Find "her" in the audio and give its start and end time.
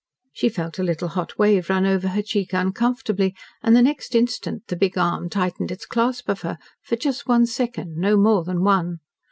2.07-2.23, 6.41-6.57